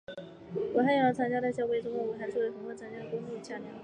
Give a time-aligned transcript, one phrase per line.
[0.73, 3.71] 武汉阳逻长江大桥是位于中国武汉市的一座横跨长江的公路桥梁。